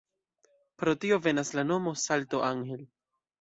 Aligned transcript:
Pro 0.83 0.93
tio 1.03 1.19
venas 1.25 1.51
la 1.59 1.65
nomo 1.73 1.93
"Salto 2.05 2.41
Angel". 2.49 2.83